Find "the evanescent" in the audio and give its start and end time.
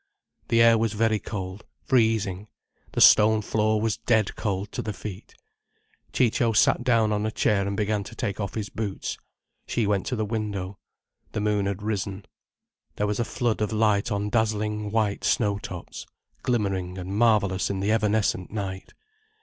17.79-18.49